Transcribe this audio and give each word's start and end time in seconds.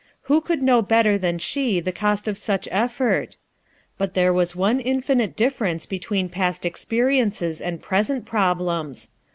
Who 0.23 0.41
could 0.41 0.63
know 0.63 0.81
better 0.81 1.19
than 1.19 1.37
.she 1.37 1.79
the 1.79 1.91
cost 1.91 2.27
of 2.27 2.35
such 2.35 2.67
effort? 2.71 3.37
But 3.99 4.15
there 4.15 4.33
was 4.33 4.55
one 4.55 4.79
infinite 4.79 5.35
difference 5.35 5.85
between 5.85 6.27
past 6.27 6.65
experiences 6.65 7.61
and 7.61 7.83
present 7.83 8.25
problems. 8.25 9.09